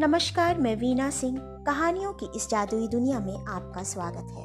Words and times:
नमस्कार, 0.00 0.58
मैं 0.58 0.74
वीना 0.76 1.08
सिंह। 1.10 1.38
कहानियों 1.66 2.12
की 2.12 2.26
इस 2.36 2.48
जादुई 2.48 2.86
दुनिया 2.88 3.18
में 3.20 3.36
आपका 3.36 3.82
स्वागत 3.82 4.26
है। 4.32 4.42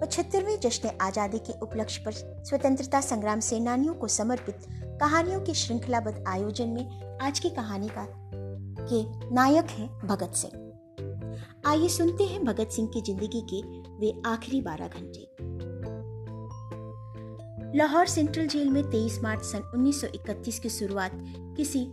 पचहत्तरवें 0.00 0.60
जश्न 0.60 0.90
आज़ादी 1.00 1.38
के 1.38 1.52
उपलक्ष्य 1.62 2.02
पर 2.04 2.12
स्वतंत्रता 2.44 3.00
संग्राम 3.00 3.40
सेनानियों 3.40 3.94
को 3.94 4.08
समर्पित 4.08 4.64
कहानियों 5.00 5.40
के 5.40 5.54
श्रृंखलाबद्ध 5.54 6.24
आयोजन 6.28 6.68
में 6.68 7.18
आज 7.22 7.38
की 7.38 7.50
कहानी 7.50 7.88
का 7.88 8.06
के 8.82 9.02
नायक 9.34 9.70
हैं 9.70 9.88
भगत 10.06 10.32
सिंह। 10.34 11.66
आइए 11.66 11.88
सुनते 11.88 12.24
हैं 12.24 12.42
भगत 12.44 12.70
सिंह 12.70 12.88
की 12.94 13.00
ज़िंदगी 13.02 13.42
के 13.52 13.60
वे 13.98 14.12
आखिरी 14.26 14.60
बारह 14.60 14.88
घंटे। 14.88 15.26
लाहौर 17.78 18.06
सेंट्रल 18.06 18.46
जेल 18.46 18.70
में 18.70 18.82
23 18.82 19.22
मार्च 19.22 19.44
सन 19.44 19.70
1931 19.76 20.58
की 20.58 20.68
शुरुआत 20.68 21.18
किसी 21.56 21.84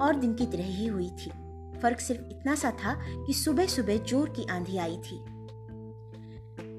और 0.00 0.16
दिन 0.16 0.34
की 0.34 0.46
तरह 0.46 0.74
ही 0.76 0.86
हुई 0.86 1.10
थी। 1.10 1.30
फ़र्क 1.82 2.00
सिर्फ़ 2.00 2.20
इतना 2.20 2.54
सा 2.54 2.70
था 2.70 2.94
कि 3.26 3.32
सुबह 3.32 3.66
सुबह 3.66 3.96
ज़ोर 3.96 4.28
की 4.28 4.46
आंधी 4.50 4.76
आई 4.76 4.96
थी। 4.96 5.24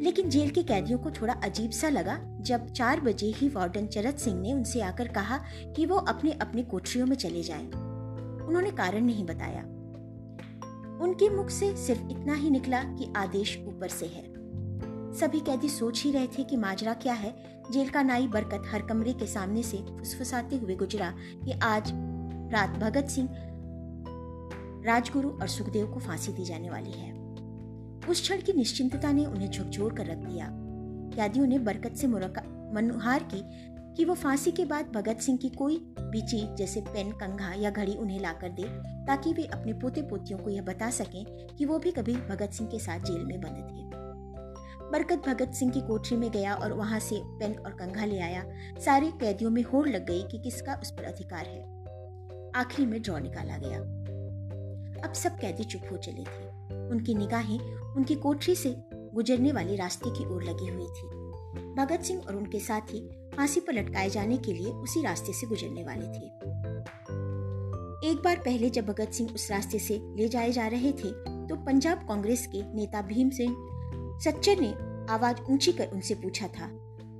लेकिन 0.03 0.30
जेल 0.30 0.49
के 0.49 0.63
कैदियों 0.63 0.99
को 0.99 1.12
थोड़ा 1.12 1.34
अजीब 1.34 1.72
सा 1.72 1.89
लगा 1.89 2.20
जब 2.41 2.67
चार 2.67 2.99
बजे 2.99 3.27
ही 3.27 3.49
वार्डन 3.49 3.88
चरत 3.88 4.17
सिंह 4.17 4.39
ने 4.41 4.53
उनसे 4.53 4.81
आकर 4.81 5.08
कहा 5.08 5.38
कि 5.75 5.85
वो 5.85 5.95
अपने 5.95 6.31
अपने 6.31 6.63
कोठरियों 6.63 7.08
में 7.08 7.16
चले 7.16 7.44
जाएँ। 7.44 7.66
उन्होंने 8.48 8.72
कारण 8.72 9.02
नहीं 9.02 9.25
बताया। 9.25 9.62
उनके 11.03 11.30
मुख 11.30 11.50
से 11.50 11.75
सिर्फ़ 11.77 12.02
इतना 12.11 12.34
ही 12.34 12.50
निकला 12.50 12.84
कि 12.84 13.13
आदेश 13.17 13.58
ऊपर 13.67 13.88
से 13.88 14.05
है। 14.05 14.23
सभी 15.13 15.39
कैदी 15.39 15.70
सोच 15.70 16.03
ही 16.03 16.11
रहे 16.11 16.27
थे 16.27 16.44
कि 16.44 16.58
माजरा 16.58 16.94
क्या 16.94 17.13
है। 17.13 17.34
जेल 17.72 17.89
का 17.89 18.02
नाई 18.02 18.27
बरकत 18.27 18.63
हर 18.72 18.81
कमरे 18.81 19.13
के 19.13 19.25
सामने 19.25 19.63
से 19.63 19.77
फुसफुसाते 19.77 20.55
हुए 20.55 20.75
गुजरा 20.75 21.13
कि 21.20 21.52
आज 21.52 21.91
रात 22.53 22.69
भगत 22.69 23.08
सिंह 23.08 23.30
राजगुरु 24.85 25.30
और 25.30 25.47
सुखदेव 25.47 25.88
को 25.88 25.99
फांसी 25.99 26.31
दी 26.31 26.45
जाने 26.45 26.69
वाली 26.69 26.91
है। 26.91 27.13
उस 28.09 28.22
क्षण 28.22 28.41
की 28.41 28.53
निश्चिंतता 28.53 29.11
ने 29.11 29.25
उन्हें 29.25 29.52
झकझोर 29.52 29.94
कर 29.94 30.05
रख 30.05 30.17
दिया। 30.17 30.49
कैदियों 31.16 31.47
ने 31.47 31.59
बरकत 31.59 31.95
से 31.95 32.08
मनुहार 32.08 33.23
की 33.23 33.69
कि 33.95 34.05
वो 34.05 34.13
फांसी 34.13 34.52
के 34.52 34.66
बाद 34.66 34.85
भगत 34.95 35.17
सिंह 35.17 35.38
की 35.38 35.50
कोई 35.50 35.94
भी 36.00 36.22
चीज़, 36.22 36.55
जैसे 36.55 36.81
पेन, 36.81 37.11
कंघा 37.11 37.53
या 37.53 37.69
घड़ी 37.69 37.95
उन्हें 37.95 38.19
लाकर 38.19 38.50
दे, 38.50 38.63
ताकि 39.05 39.33
वे 39.33 39.44
अपने 39.44 39.73
पोते 39.73 40.02
पोतियों 40.02 40.39
को 40.39 40.50
यह 40.50 40.61
बता 40.61 40.89
सकें 40.89 41.47
कि 41.47 41.66
वो 41.66 41.80
भी 41.80 41.91
कभी 41.91 42.13
भगत 42.13 42.50
सिंह 42.52 42.69
के 42.69 42.80
साथ 42.80 43.00
जेल 43.00 43.25
में 43.25 43.41
बंद 43.41 43.57
थे। 43.57 43.89
बरकत 44.91 45.27
भगत 45.27 45.52
सिंह 45.52 45.72
की 45.72 45.81
कोठरी 45.81 46.17
में 46.17 46.31
गया 46.31 46.55
और 46.55 46.73
वहाँ 46.73 47.00
से 47.00 47.22
पेन 47.25 47.53
और 47.53 47.72
कंघा 47.72 48.05
ले 48.05 48.19
आया। 48.19 48.45
सारे 48.85 49.11
कैदियों 49.11 49.52
में 49.52 49.63
होड़ 49.63 49.89
लग 49.89 50.05
गई 50.05 50.23
कि 50.23 50.39
किसका 50.39 50.73
उस 50.73 50.91
पर 50.91 51.03
अधिकार 51.03 51.45
है। 51.45 51.80
आखिरी 52.55 52.85
में 52.85 53.02
ड्रॉ 53.02 53.17
निकाला 53.17 53.57
गया। 53.57 53.98
अब 55.00 55.14
सब 55.14 55.38
कैदी 55.38 55.64
चुप 55.64 55.81
हो 55.92 55.97
चले 55.97 56.23
थे। 56.23 56.47
उनकी 56.89 57.16
निगाहें 57.16 57.59
उनकी 57.95 58.16
कोठरी 58.16 58.55
से 58.55 58.75
गुजरने 58.89 59.52
वाले 59.52 59.75
रास्ते 59.75 60.09
की 60.09 60.25
ओर 60.25 60.44
लगी 60.44 60.67
हुई 60.67 60.88
थी। 60.88 61.08
भगत 61.75 62.03
सिंह 62.03 62.22
और 62.22 62.36
उनके 62.36 62.59
साथी 62.59 63.00
फांसी 63.36 63.59
पर 63.59 63.73
लटकाए 63.73 64.09
जाने 64.09 64.38
के 64.38 64.53
लिए 64.53 64.72
उसी 64.73 65.02
रास्ते 65.03 65.33
से 65.33 65.47
गुजरने 65.47 65.83
वाले 65.83 66.06
थे। 66.08 66.28
एक 68.09 68.22
बार 68.25 68.36
पहले 68.36 68.69
जब 68.69 68.86
भगत 68.86 69.14
सिंह 69.14 69.33
उस 69.33 69.50
रास्ते 69.52 69.80
से 69.80 70.00
ले 70.16 70.28
जाए 70.28 70.52
जा 70.52 70.67
रहे 70.67 70.91
थे 70.94 71.11
तो 71.47 71.56
पंजाब 71.56 72.08
कांग्रेस 72.08 72.45
के 72.47 72.61
नेता 72.73 73.02
भीम 73.02 73.30
सिंह 73.30 73.56
सच्चर 74.23 74.59
ने 74.59 74.73
आवाज़ 75.13 75.41
ऊँची 75.52 75.72
कर 75.72 75.88
उनसे 75.88 76.16
पूछा 76.16 76.47
था, 76.50 76.66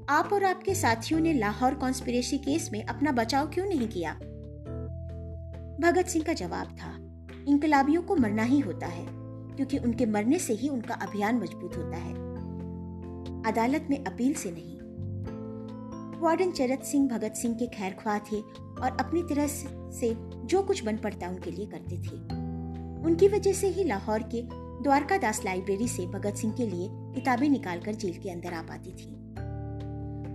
आप 0.10 0.30
और 0.34 0.44
आपके 0.44 0.76
साथियों 0.76 1.20
ने 1.20 1.34
लाहौर 1.34 1.74
कॉन्स्पिरेसी 1.74 2.38
केस 2.38 2.70
में 2.72 2.84
अपना 2.84 3.12
बचाव 3.12 3.48
क्यों 3.48 3.66
नहीं 3.66 3.88
किया? 3.88 4.14
भगत 5.82 6.08
सिंह 6.08 6.26
का 6.26 6.34
जवाब 6.34 6.76
था 6.76 6.92
इनकलाबियों 7.48 8.02
को 8.02 8.16
मरना 8.16 8.44
ही 8.44 8.60
होता 8.60 8.88
है, 8.88 9.06
क्योंकि 9.56 9.78
उनके 9.78 10.06
मरने 10.06 10.40
से 10.40 10.54
ही 10.54 10.70
उनका 10.70 10.94
अभियान 10.94 11.36
मज़बूत 11.36 11.78
होता 11.78 11.98
है। 11.98 12.14
अदालत 13.46 13.88
में 13.90 14.04
अपील 14.06 14.34
से 14.34 14.52
नहीं। 14.52 14.78
वार्डन 16.20 16.52
चरत 16.52 16.84
सिंह, 16.84 17.08
भगत 17.10 17.34
सिंह 17.34 17.56
के 17.56 17.68
खैर 17.68 17.94
ख्वाह 17.94 18.20
थे 18.20 18.42
और 18.82 18.98
अपनी 19.00 19.24
तरह 19.24 19.48
से 19.48 20.16
जो 20.46 20.62
कुछ 20.64 20.84
बन 20.84 20.98
पड़ता 20.98 21.30
उनके 21.30 21.52
लिए 21.52 21.66
करते 21.66 21.98
थे। 21.98 22.16
उनकी 23.06 23.28
वजह 23.28 23.54
से 23.54 23.68
ही 23.68 23.84
लाहौर 23.84 24.24
के 24.24 24.42
द्वारका 24.84 25.18
दास 25.18 25.42
लाइब्रेरी 25.46 25.88
से 25.88 26.06
भगत 26.08 26.36
सिंह 26.36 26.54
के 26.54 26.68
लिए 26.68 26.90
किताबें 26.92 27.50
निकालकर 27.50 27.96
जेल 27.96 28.14
के 28.14 28.30
अंदर 28.30 28.54
आ 28.54 28.62
पाती 28.62 28.92
थी। 28.92 29.16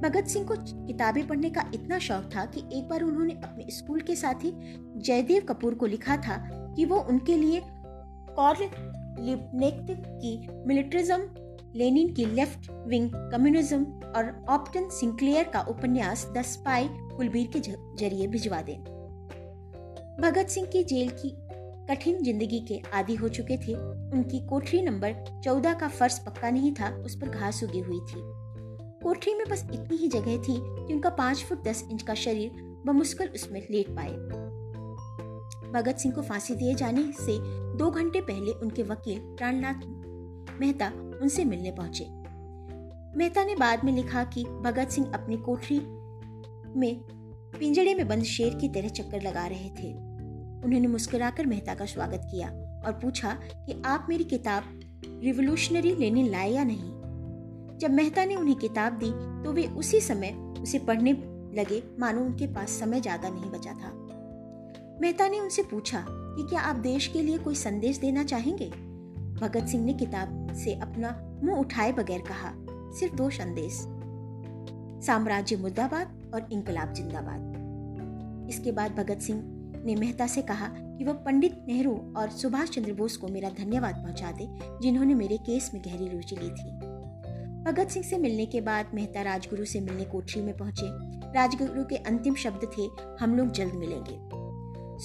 भगत 0.00 0.26
सिंह 0.26 0.46
को 0.46 0.54
किताबें 0.86 1.26
पढ़ने 1.26 1.50
का 1.50 1.70
इतना 1.74 1.98
शौक 1.98 2.30
था 2.36 2.44
कि 2.44 2.60
एक 2.78 2.88
बार 2.88 3.02
उन्होंने 3.02 3.32
अपने 3.34 3.66
स्कूल 3.70 4.00
के 4.00 4.16
साथी 4.16 4.52
जयदेव 4.96 5.42
कपूर 5.42 5.74
को 5.74 5.86
लिखा 5.86 6.16
था 6.16 6.36
कि 6.76 6.84
वो 6.84 6.98
उनके 6.98 7.36
लिए 7.36 7.60
कॉर्ल 8.36 8.68
की 9.20 10.36
मिलिट्रिज्म, 10.66 11.20
लेनिन 11.76 12.12
की 12.14 12.24
लेफ़्ट 12.26 12.70
विंग 12.88 13.10
कम्युनिज्म 13.32 13.84
और 14.16 14.44
ऑप्टन 14.48 14.88
सिंक्लेयर 14.88 15.44
का 15.44 15.60
उपन्यास 15.60 16.26
द 16.36 16.42
स्पाई 16.42 16.88
कुलबीर 17.16 17.46
के 17.46 17.60
ज़रिए 17.60 18.26
भिजवा 18.26 18.60
दें। 18.62 18.78
भगत 20.20 20.48
सिंह 20.48 20.66
की 20.66 20.84
जेल 20.84 21.08
की 21.10 21.36
कठिन 21.90 22.22
ज़िंदगी 22.22 22.60
के 22.60 22.80
आदि 22.94 23.14
हो 23.14 23.28
चुके 23.28 23.56
थे। 23.56 23.74
उनकी 23.74 24.38
कोठरी 24.46 24.82
नंबर 24.82 25.40
चौदह 25.44 25.72
का 25.72 25.88
फर्श 25.88 26.18
पक्का 26.18 26.50
नहीं 26.50 26.72
था, 26.72 26.88
उस 26.96 27.16
पर 27.20 27.28
घास 27.28 27.62
उगी 27.64 27.80
हुई 27.80 28.00
थी। 28.00 28.20
कोठरी 29.02 29.34
में 29.34 29.44
बस 29.50 29.66
इतनी 29.74 29.96
ही 29.96 30.08
जगह 30.08 30.36
थी 30.38 30.56
कि 30.58 30.94
उनका 30.94 31.10
पाँच 31.10 31.44
फुट 31.44 31.64
दस 31.64 31.84
इंच 31.90 32.02
का 32.02 32.14
शरीर 32.14 32.50
बमुश्किल 32.86 33.28
उसमें 33.28 33.60
लेट 33.70 33.90
पाए। 33.90 34.10
भगत 35.74 35.98
सिंह 35.98 36.14
को 36.14 36.22
फांसी 36.22 36.54
दिए 36.54 36.74
जाने 36.74 37.02
से 37.16 37.38
दो 37.78 37.90
घंटे 37.90 38.20
पहले 38.20 38.52
उनके 38.52 38.82
वकील 38.82 39.18
प्राणनाथ 39.36 39.86
मेहता 40.60 40.88
उनसे 41.22 41.44
मिलने 41.44 41.70
पहुँचे। 41.70 42.04
मेहता 43.18 43.44
ने 43.44 43.54
बाद 43.54 43.84
में 43.84 43.92
लिखा 43.92 44.24
कि 44.24 44.44
भगत 44.44 44.88
सिंह 44.88 45.10
अपनी 45.14 45.36
कोठरी 45.36 45.78
में 46.76 47.00
पिंजड़े 47.58 47.94
में 47.94 48.06
बंद 48.08 48.22
शेर 48.22 48.54
की 48.54 48.68
तरह 48.68 48.88
चक्कर 48.88 49.22
लगा 49.22 49.46
रहे 49.46 49.68
थे। 49.70 49.92
उन्होंने 50.64 50.86
मुस्कुराकर 50.86 51.46
मेहता 51.46 51.74
का 51.74 51.84
स्वागत 51.86 52.28
किया 52.30 52.48
और 52.86 52.98
पूछा 53.02 53.32
कि 53.44 53.82
आप 53.86 54.06
मेरी 54.08 54.24
किताब 54.24 54.80
रिवोल्यूशनरी 55.24 55.94
लेने 55.94 56.28
लाए 56.28 56.50
या 56.50 56.64
नहीं? 56.64 57.78
जब 57.78 57.90
मेहता 57.90 58.24
ने 58.24 58.36
उन्हें 58.36 58.56
किताब 58.56 58.98
दी 58.98 59.10
तो 59.44 59.52
वे 59.52 59.66
उसी 59.76 60.00
समय 60.00 60.32
उसे 60.62 60.78
पढ़ने 60.78 61.12
लगे। 61.54 61.82
मानो 62.00 62.20
उनके 62.20 62.46
पास 62.46 62.78
समय 62.80 63.00
ज़्यादा 63.00 63.28
नहीं 63.28 63.50
बचा 63.50 63.72
था। 63.72 63.90
मेहता 65.00 65.28
ने 65.28 65.40
उनसे 65.40 65.62
पूछा 65.62 66.06
कि 66.08 66.46
क्या 66.48 66.60
आप 66.60 66.76
देश 66.76 67.06
के 67.06 67.22
लिए 67.22 67.38
कोई 67.38 67.54
संदेश 67.54 67.98
देना 67.98 68.24
चाहेंगे? 68.24 68.70
भगत 69.40 69.66
सिंह 69.66 69.84
ने 69.84 69.92
किताब 69.92 70.54
से 70.54 70.74
अपना 70.74 71.38
मुँह 71.44 71.58
उठाए 71.58 71.92
बगैर 71.92 72.20
कहा, 72.20 72.52
सिर्फ़ 72.92 73.14
दो 73.14 73.30
संदेश। 73.30 73.72
साम्राज्य 75.06 75.56
मुर्दाबाद 75.56 76.30
और 76.34 76.48
इनकलाब 76.52 76.92
जिंदाबाद। 76.92 77.54
इसके 78.50 78.72
बाद 78.72 78.92
भगत 78.92 79.18
सिंह 79.18 79.42
ने 79.84 79.96
मेहता 79.96 80.26
से 80.26 80.42
कहा 80.42 80.68
कि 80.68 81.04
वह 81.04 81.12
पंडित 81.12 81.64
नेहरू 81.68 82.14
और 82.16 82.30
सुभाष 82.30 82.68
चंद्र 82.68 82.92
बोस 82.92 83.16
को 83.16 83.28
मेरा 83.28 83.48
धन्यवाद 83.48 83.94
पहुँचा 83.94 84.32
दे, 84.32 84.48
जिन्होंने 84.82 85.14
मेरे 85.14 85.36
केस 85.36 85.70
में 85.74 85.82
गहरी 85.84 86.08
रुचि 86.08 86.36
ली 86.36 86.50
थी। 86.50 86.70
भगत 87.64 87.88
सिंह 87.88 88.04
से 88.04 88.18
मिलने 88.18 88.46
के 88.46 88.60
बाद 88.60 88.86
मेहता 88.94 89.22
राजगुरु 89.22 89.64
से 89.64 89.80
मिलने 89.80 90.04
कोठरी 90.04 90.42
में 90.42 90.56
पहुँचे। 90.56 90.86
राजगुरु 91.32 91.84
के 91.84 91.96
अंतिम 91.96 92.34
शब्द 92.34 92.68
थे, 92.78 92.90
हम 93.20 93.34
लोग 93.34 93.50
जल्द 93.50 93.74
मिलेंगे। 93.74 94.43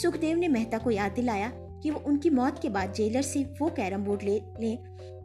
सुखदेव 0.01 0.37
ने 0.37 0.47
मेहता 0.47 0.77
को 0.77 0.91
याद 0.91 1.11
दिलाया 1.11 1.51
कि 1.55 1.91
वो 1.91 1.99
उनकी 1.99 2.29
मौत 2.29 2.59
के 2.61 2.69
बाद 2.69 2.93
जेलर 2.93 3.21
से 3.21 3.43
वो 3.61 3.69
कैरम 3.69 4.03
बोर्ड 4.03 4.23
ले, 4.23 4.41
लें, 4.59 4.77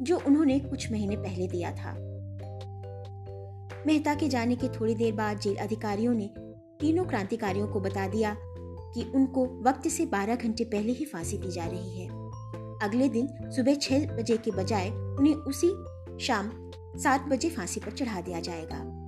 जो 0.02 0.18
उन्होंने 0.26 0.60
कुछ 0.60 0.92
महीने 0.92 1.16
पहले 1.16 1.48
दिया 1.48 1.70
था। 1.70 1.92
मेहता 3.86 4.14
के 4.14 4.28
जाने 4.28 4.56
के 4.56 4.68
थोड़ी 4.68 4.94
देर 4.94 5.12
बाद 5.12 5.38
जेल 5.38 5.56
अधिकारियों 5.56 6.14
ने 6.14 6.30
तीनों 6.80 7.04
क्रांतिकारियों 7.04 7.68
को 7.68 7.80
बता 7.80 8.08
दिया 8.08 8.36
कि 8.94 9.12
उनको 9.14 9.46
वक्त 9.62 9.88
से 9.88 10.06
12 10.06 10.36
घंटे 10.36 10.64
पहले 10.64 10.92
ही 10.92 11.04
फांसी 11.04 11.38
दी 11.38 11.50
जा 11.50 11.66
रही 11.66 12.00
है। 12.00 12.08
अगले 12.82 13.08
दिन 13.08 13.28
सुबह 13.50 13.74
छह 13.74 14.16
बजे 14.16 14.36
के 14.36 14.50
बजाय 14.50 14.90
उन्हें 14.90 15.34
उसी 15.34 15.68
शाम 16.24 16.70
सात 16.96 17.22
बजे 17.22 17.50
फांसी 17.50 17.80
पर 17.80 17.90
चढ़ा 17.90 18.20
दिया 18.20 18.40
जाएगा। 18.40 19.04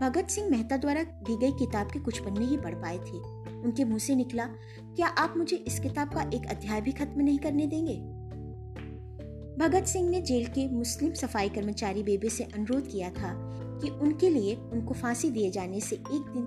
भगत 0.00 0.28
सिंह 0.30 0.50
मेहता 0.50 0.76
द्वारा 0.76 1.02
दी 1.02 1.36
गई 1.36 1.52
किताब 1.52 1.86
के 1.86 1.98
कुछ 1.98 2.18
पन्ने 2.18 2.44
ही 2.44 2.56
पढ़ 2.56 2.74
पाए 2.74 2.98
थे। 2.98 3.37
उनके 3.64 3.84
मुँह 3.84 3.98
से 3.98 4.14
निकला, 4.14 4.44
क्या 4.96 5.06
आप 5.06 5.34
मुझे 5.36 5.56
इस 5.56 5.80
किताब 5.80 6.08
का 6.08 6.30
एक 6.34 6.46
अध्याय 6.46 6.80
भी 6.80 6.92
खत्म 6.92 7.20
नहीं 7.20 7.38
करने 7.38 7.66
देंगे? 7.66 7.96
भगत 9.58 9.84
सिंह 9.84 10.08
ने 10.10 10.20
जेल 10.20 10.46
के 10.46 10.68
मुस्लिम 10.68 11.12
सफ़ाई 11.12 11.48
कर्मचारी 11.48 12.02
बेबे 12.02 12.28
से 12.28 12.44
अनुरोध 12.44 12.86
किया 12.86 13.10
था 13.10 13.32
कि 13.82 13.88
उनके 13.88 14.30
लिए 14.30 14.54
उनको 14.54 14.94
फांसी 14.94 15.30
दिए 15.30 15.50
जाने 15.50 15.80
से 15.80 15.96
एक 15.96 16.30
दिन 16.30 16.46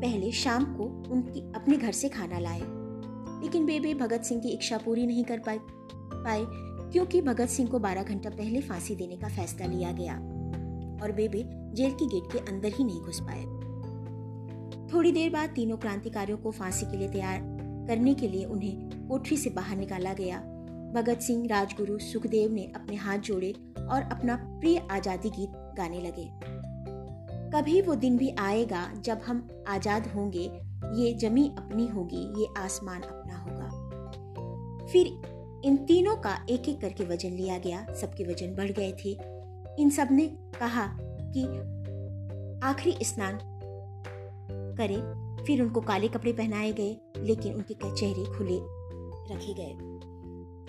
पहले 0.00 0.32
शाम 0.32 0.64
को 0.64 0.84
उनकी 1.12 1.40
अपने 1.52 1.76
घर 1.76 1.92
से 1.92 2.08
खाना 2.08 2.38
लाए। 2.38 2.60
लेकिन 3.42 3.66
बेबे 3.66 3.94
भगत 3.94 4.22
सिंह 4.22 4.40
की 4.40 4.48
इच्छा 4.48 4.78
पूरी 4.78 5.06
नहीं 5.06 5.24
कर 5.24 5.38
पाए 5.38 5.58
पाए, 6.14 6.44
क्योंकि 6.92 7.20
भगत 7.22 7.48
सिंह 7.48 7.68
को 7.68 7.78
12 7.78 8.02
घंटा 8.02 8.30
पहले 8.30 8.60
फांसी 8.60 8.96
देने 8.96 9.16
का 9.16 9.28
फैसला 9.28 9.66
लिया 9.66 9.92
गया 9.92 10.14
और 11.02 11.12
बेबे 11.12 11.44
जेल 11.74 11.90
की 11.90 12.06
गेट 12.06 12.32
के 12.32 12.38
अंदर 12.38 12.68
ही 12.68 12.84
नहीं 12.84 13.00
घुस 13.00 13.20
पाए। 13.20 13.44
थोड़ी 14.94 15.12
देर 15.12 15.30
बाद 15.30 15.50
तीनों 15.50 15.76
क्रांतिकारियों 15.76 16.38
को 16.38 16.50
फांसी 16.50 16.86
के 16.86 16.96
लिए 16.96 17.08
तैयार 17.08 17.40
करने 17.88 18.14
के 18.14 18.28
लिए 18.28 18.44
उन्हें 18.44 19.08
कोठरी 19.08 19.36
से 19.36 19.50
बाहर 19.50 19.76
निकाला 19.76 20.12
गया। 20.12 20.38
भगत 20.94 21.20
सिंह, 21.20 21.46
राजगुरु, 21.46 21.98
सुखदेव 21.98 22.52
ने 22.52 22.72
अपने 22.76 22.96
हाथ 22.96 23.18
जोड़े 23.18 23.52
और 23.78 24.02
अपना 24.02 24.36
प्रिय 24.60 24.78
आज़ादी 24.90 25.30
गीत 25.30 25.50
गाने 25.76 26.00
लगे। 26.00 26.28
कभी 27.50 27.80
वो 27.82 27.94
दिन 27.94 28.16
भी 28.16 28.34
आएगा 28.38 28.92
जब 28.96 29.20
हम 29.26 29.64
आज़ाद 29.68 30.06
होंगे, 30.06 30.50
ये 30.94 31.12
जमी 31.14 31.48
अपनी 31.58 31.86
होगी, 31.86 32.40
ये 32.40 32.46
आसमान 32.58 33.02
अपना 33.02 33.36
होगा। 33.36 34.86
फिर 34.86 35.06
इन 35.64 35.76
तीनों 35.76 36.16
का 36.16 36.46
एक 36.50 36.68
एक 36.68 36.80
करके 36.80 37.04
वज़न 37.04 37.32
लिया 37.32 37.58
गया, 37.58 37.86
सबके 38.00 38.24
वज़न 38.24 38.54
बढ़ 38.54 38.70
गए 38.70 38.92
थे। 39.04 39.10
इन 39.82 39.90
सबने 39.90 40.26
कहा 40.60 40.86
कि 41.36 41.44
आखिरी 42.66 43.04
स्नान 43.04 43.38
करे। 44.74 44.96
फिर 45.44 45.62
उनको 45.62 45.80
काले 45.80 46.08
कपड़े 46.08 46.32
पहनाए 46.32 46.72
गए, 46.72 46.96
लेकिन 47.18 47.54
उनके 47.54 47.74
चेहरे 47.74 48.24
खुले 48.36 48.58
रखे 49.34 49.54
गए। 49.54 49.92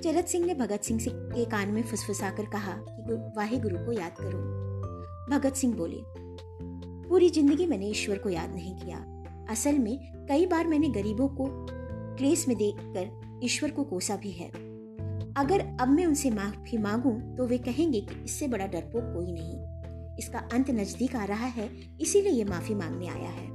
चरत 0.04 0.28
सिंह 0.28 0.46
ने 0.46 0.54
भगत 0.54 0.84
सिंह 0.84 1.00
के 1.06 1.46
कान 1.46 1.69
में 1.69 1.81
फुसफुसाकर 1.84 2.46
कहा 2.46 2.74
कि 2.80 3.16
वाहे 3.38 3.60
गुरु 3.60 3.78
को 3.78 3.92
याद 3.92 4.16
करो। 4.19 4.40
भगत 5.30 5.56
सिंह 5.56 5.75
बोले, 5.75 6.02
पूरी 7.07 7.30
ज़िंदगी 7.30 7.66
मैंने 7.66 7.88
ईश्वर 7.88 8.18
को 8.18 8.30
याद 8.30 8.54
नहीं 8.54 8.75
किया। 8.75 8.98
असल 9.50 9.80
में 9.80 9.98
कई 10.30 10.46
बार 10.46 10.68
मैंने 10.68 10.90
गरीबों 10.90 11.28
को 11.30 11.46
क्लेश 12.18 12.48
में 12.48 12.57
देखकर 12.57 13.40
ईश्वर 13.44 13.72
को 13.72 13.84
कोसा 13.84 14.16
भी 14.16 14.31
है। 14.31 14.50
अगर 15.38 15.66
अब 15.81 15.88
मैं 15.88 16.06
उनसे 16.06 16.30
माफ़ी 16.31 16.78
मांगू 16.78 17.12
तो 17.38 17.46
वे 17.48 17.57
कहेंगे 17.57 18.02
कि 18.02 18.24
इससे 18.25 18.48
बड़ा 18.48 18.68
डरपोक 18.68 19.13
कोई 19.13 19.31
नहीं। 19.31 20.16
इसका 20.18 20.40
अंत 20.54 20.69
नज़दीक 20.69 21.16
आ 21.16 21.24
रहा 21.25 21.46
है, 21.48 21.69
इसीलिए 22.02 22.31
ये 22.31 22.44
माफ़ी 22.44 22.75
मांगने 22.75 23.07
आया 23.07 23.30
है। 23.30 23.48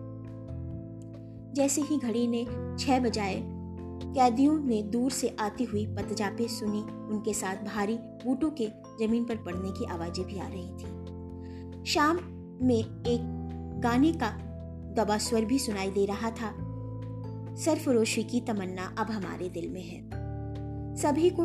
जैसे 1.55 1.81
ही 1.81 1.99
घड़ी 1.99 2.26
ने 2.26 2.44
छह 2.79 3.00
बजाए, 3.00 3.41
कैदियों 4.05 4.58
ने 4.58 4.82
दूर 4.82 5.11
से 5.11 5.37
आती 5.41 5.64
हुई 5.64 5.87
पतजापे 5.87 6.49
सुनी। 6.49 6.81
उनके 7.11 7.35
साथ 7.35 7.64
भारी 7.64 7.97
बूटों 8.25 8.50
के 8.50 8.67
ज़मीन 9.00 9.25
पर 9.25 9.37
पड़ने 9.37 9.70
की 9.70 9.85
आवाज़ें 9.85 10.25
भी 10.26 10.38
आ 10.38 10.49
रही 10.49 10.69
थी। 10.70 11.85
शाम 11.85 12.17
में 12.62 12.79
एक 12.79 13.81
गाने 13.82 14.12
का 14.12 14.31
दबा 14.94 15.19
स्वर 15.19 15.44
भी 15.44 15.58
सुनाई 15.58 15.91
दे 15.91 16.06
रहा 16.06 16.31
था। 16.31 16.52
सरफरोशी 17.56 18.23
की 18.25 18.41
तमन्ना 18.41 18.94
अब 18.99 19.11
हमारे 19.11 19.49
दिल 19.49 19.69
में 19.69 19.82
है। 19.82 20.00
सभी 20.97 21.31
को 21.31 21.44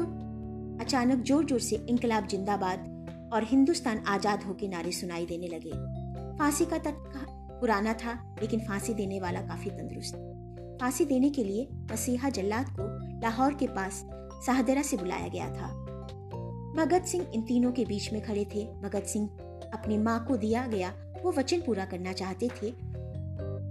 अचानक 0.83 1.23
ज़ोर 1.23 1.45
ज़ोर 1.45 1.59
से 1.59 1.85
इंकलाब 1.89 2.27
जिंदाबाद 2.27 2.93
और 3.33 3.43
हिंदुस्तान 3.43 4.03
आज़ाद 4.07 4.43
हो 4.43 4.53
के 4.53 4.67
नारे 4.67 4.91
सुनाई 4.91 5.25
देने 5.25 5.47
लगे। 5.47 5.71
फांसी 6.37 6.65
का 6.65 6.77
तक 6.77 6.93
पुराना 7.59 7.93
था, 7.93 8.35
लेकिन 8.41 8.59
फांसी 8.59 8.93
देने 8.93 9.19
वाला 9.19 9.41
काफ़ी 9.41 9.69
तंदुरुस्त। 9.69 10.15
फांसी 10.81 11.05
देने 11.05 11.29
के 11.29 11.43
लिए 11.43 11.67
मसीहा 11.91 12.29
जल्लाद 12.29 12.69
को 12.69 12.83
लाहौर 13.21 13.53
के 13.53 13.67
पास 13.67 14.05
साहदरा 14.45 14.81
से 14.81 14.97
बुलाया 14.97 15.27
गया 15.27 15.49
था। 15.49 15.67
भगत 16.77 17.05
सिंह 17.05 17.27
इन 17.33 17.41
तीनों 17.41 17.71
के 17.71 17.85
बीच 17.85 18.13
में 18.13 18.21
खड़े 18.21 18.45
थे। 18.55 18.65
भगत 18.81 19.03
सिंह 19.03 19.27
अपनी 19.73 19.97
माँ 19.97 20.25
को 20.25 20.37
दिया 20.37 20.67
गया, 20.67 20.93
वो 21.23 21.31
वचन 21.31 21.61
पूरा 21.61 21.85
करना 21.85 22.13
चाहते 22.13 22.47
थे 22.47 22.73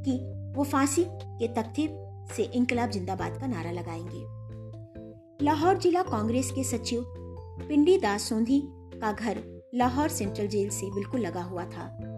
कि 0.02 0.18
वो 0.56 0.64
फांसी 0.64 1.04
के 1.08 1.48
तख्ते 1.48 2.06
से 2.36 2.42
इंकलाब 2.42 2.90
जिंदाबाद 2.90 3.40
का 3.40 3.46
नारा 3.46 3.70
लगाएँगे। 3.70 4.44
लाहौर 5.44 5.78
जिला 5.78 6.02
कांग्रेस 6.02 6.50
के 6.50 6.64
सचिव 6.64 7.04
पिंडी 7.68 7.98
दास 7.98 8.22
सोंधी 8.22 8.62
का 8.70 9.12
घर 9.12 9.62
लाहौर 9.74 10.08
सेंट्रल 10.08 10.46
जेल 10.46 10.68
से 10.68 10.94
बिल्कुल 10.94 11.20
लगा 11.20 11.42
हुआ 11.42 11.64
था। 11.64 12.13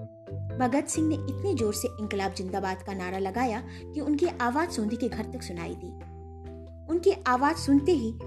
भगत 0.58 0.86
सिंह 0.88 1.08
ने 1.08 1.14
इतने 1.14 1.54
ज़ोर 1.54 1.74
से 1.74 1.88
इंकलाब 2.00 2.32
जिंदाबाद 2.32 2.82
का 2.82 2.94
नारा 2.94 3.18
लगाया 3.18 3.62
कि 3.82 4.00
उनकी 4.00 4.26
आवाज़ 4.26 4.70
सोंधी 4.70 4.96
के 4.96 5.08
घर 5.08 5.24
तक 5.24 5.42
सुनाई 5.42 5.74
दी। 5.74 5.88
उनकी 6.92 7.12
आवाज़ 7.26 7.56
सुनते 7.56 7.92
ही 7.92 8.18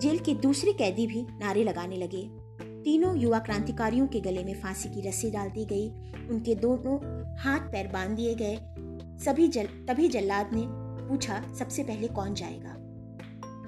जेल 0.00 0.18
के 0.18 0.34
दूसरे 0.34 0.72
कैदी 0.72 1.06
भी 1.06 1.26
नारे 1.40 1.64
लगाने 1.64 1.96
लगे। 1.96 2.30
तीनों 2.82 3.16
युवा 3.16 3.38
क्रांतिकारियों 3.38 4.06
के 4.06 4.20
गले 4.20 4.44
में 4.44 4.60
फांसी 4.60 4.88
की 4.88 5.08
रस्सी 5.08 5.30
डाल 5.30 5.48
दी 5.48 5.64
गई। 5.64 5.88
उनके 6.28 6.54
दोनों 6.54 6.96
हाथ 7.38 7.60
पैर 7.60 7.88
बाँध 7.88 8.10
दिए 8.10 8.34
गए। 8.34 8.56
सभी 9.24 9.48
जल, 9.48 9.66
तभी 9.66 10.08
जल्लाद 10.08 10.50
ने 10.52 10.62
पूछा, 11.08 11.54
सबसे 11.58 11.82
पहले 11.82 12.08
कौन 12.08 12.34
जाएगा? 12.34 12.76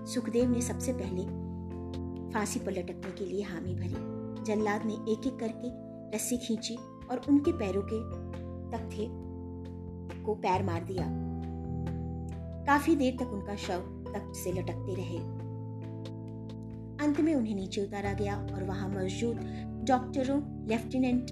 सुखदेव 0.05 0.51
ने 0.51 0.61
सबसे 0.61 0.93
पहले 0.93 1.23
फांसी 2.35 2.61
पर 2.61 2.73
लटकने 2.73 3.11
के 3.11 3.25
लिए 3.25 3.43
हामी 3.43 3.75
भरी। 3.75 4.19
जल्लाद 4.45 4.85
ने 4.85 4.95
एक 4.95 5.27
एक 5.27 5.37
करके 5.37 5.69
रस्सी 6.17 6.37
खींची। 6.37 6.79
और 7.11 7.21
उनके 7.29 7.53
पैरों 7.53 7.83
के 7.93 8.01
तख्ते 8.71 9.07
को 10.23 10.35
पैर 10.35 10.63
मार 10.63 10.85
दिया। 10.85 11.05
काफ़ी 12.67 12.97
देर 12.97 13.17
तक 13.21 13.29
उनका 13.29 13.57
शव 13.57 13.81
तख्त 14.15 14.33
से 14.35 14.53
लटकते 14.53 14.95
रहे। 14.95 15.19
अंत 17.07 17.21
में 17.21 17.35
उन्हें 17.35 17.55
नीचे 17.55 17.81
उतारा 17.81 18.13
गया 18.13 18.37
और 18.55 18.65
वहाँ 18.65 18.89
मौजूद 18.89 19.37
डॉक्टरों, 19.89 20.41
lieutenant 20.69 21.31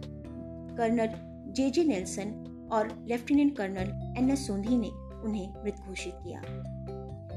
colonel 0.79 1.09
J 1.53 1.71
J 1.71 1.85
Nelson 1.85 2.69
और 2.73 3.05
lieutenant 3.09 3.57
colonel 3.57 4.15
N 4.19 4.31
S 4.31 4.47
Sondhi 4.47 4.77
ने 4.77 4.89
उन्हें 5.25 5.65
मृत 5.65 5.77
घोषित 5.89 6.15
किया। 6.15 6.41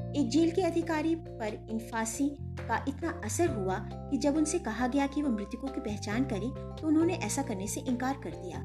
एक 0.09 0.29
जेल 0.29 0.51
के 0.51 0.61
अधिकारी 0.61 1.15
पर 1.15 1.67
इन 1.71 1.79
फांसी 1.91 2.27
का 2.59 2.83
इतना 2.87 3.09
असर 3.25 3.49
हुआ 3.49 3.77
कि 3.91 4.17
जब 4.17 4.37
उनसे 4.37 4.59
कहा 4.59 4.87
गया 4.87 5.07
कि 5.07 5.21
वह 5.21 5.29
मृतकों 5.29 5.67
की 5.67 5.81
पहचान 5.81 6.23
करें 6.23 6.49
तो 6.75 6.87
उन्होंने 6.87 7.13
ऐसा 7.15 7.41
करने 7.41 7.67
से 7.67 7.81
इनकार 7.81 8.19
कर 8.23 8.31
दिया। 8.35 8.59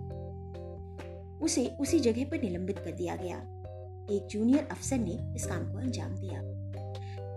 उसे 1.45 1.67
उसी 1.81 2.01
जगह 2.01 2.25
पर 2.25 2.43
निलंबित 2.43 2.79
कर 2.79 2.93
दिया 2.93 3.17
गया। 3.17 3.39
एक 4.11 4.27
जूनियर 4.31 4.69
अफसर 4.71 4.99
ने 4.99 5.19
इस 5.37 5.47
काम 5.47 5.73
को 5.73 5.79
अंजाम 5.79 6.15
दिया। 6.15 6.41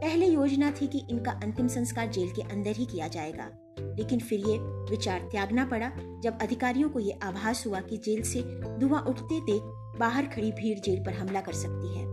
पहले 0.02 0.26
योजना 0.26 0.72
थी 0.72 0.88
कि 0.88 1.02
इनका 1.10 1.32
अंतिम 1.44 1.68
संस्कार 1.68 2.08
जेल 2.08 2.30
के 2.30 2.42
अंदर 2.44 2.72
ही 2.72 2.86
किया 2.86 3.08
जाएगा, 3.08 3.50
लेकिन 3.80 4.20
फिर 4.20 4.40
ये 4.40 4.58
विचार 4.92 5.28
त्यागना 5.32 5.66
पड़ा। 5.66 5.92
जब 6.24 6.38
अधिकारियों 6.42 6.90
को 6.90 7.00
यह 7.00 7.20
आभास 7.24 7.66
हुआ 7.68 7.82
कि 7.82 7.98
जेल 7.98 8.22
से 8.24 8.42
धुआँ 8.80 9.02
उठते 9.02 9.40
देख 9.42 9.98
बाहर 10.00 10.26
खड़ी 10.26 10.52
भीड़ 10.52 10.80
जेल 10.80 11.04
पर 11.06 11.14
हमला 11.14 11.42
कर 11.42 11.54
सकती 11.54 11.98
है 11.98 12.07